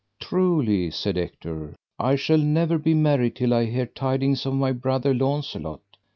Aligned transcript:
Truly, 0.19 0.89
said 0.89 1.15
Ector, 1.15 1.75
I 1.99 2.15
shall 2.15 2.39
never 2.39 2.79
be 2.79 2.95
merry 2.95 3.29
till 3.29 3.53
I 3.53 3.65
hear 3.65 3.85
tidings 3.85 4.47
of 4.47 4.55
my 4.55 4.71
brother 4.71 5.13
Launcelot. 5.13 5.81